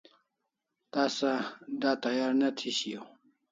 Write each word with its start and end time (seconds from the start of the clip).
Tasa 0.91 1.33
d'a 1.81 1.91
tayar 2.01 2.31
ne 2.39 2.49
thi 2.57 2.69
shiau 2.77 3.05